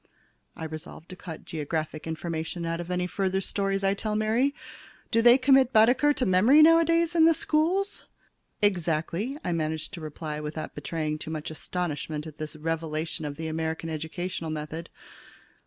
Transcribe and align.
I 0.55 0.63
resolve 0.63 1.07
to 1.09 1.15
cut 1.15 1.45
geographic 1.45 2.07
information 2.07 2.65
out 2.65 2.79
of 2.79 2.89
any 2.89 3.05
further 3.05 3.39
stories 3.39 3.83
I 3.83 3.93
tell 3.93 4.15
Mary. 4.15 4.55
Do 5.11 5.21
they 5.21 5.37
commit 5.37 5.71
Baedeker 5.71 6.11
to 6.13 6.25
memory 6.25 6.63
nowadays 6.63 7.13
in 7.13 7.25
the 7.25 7.35
schools? 7.35 8.07
"Exactly," 8.63 9.37
I 9.43 9.51
manage 9.51 9.89
to 9.89 10.01
reply 10.01 10.39
without 10.39 10.73
betraying 10.73 11.19
too 11.19 11.29
much 11.29 11.51
astonishment 11.51 12.25
at 12.25 12.39
this 12.39 12.55
revelation 12.55 13.25
of 13.25 13.35
the 13.35 13.45
American 13.47 13.91
educational 13.91 14.49
method. 14.49 14.89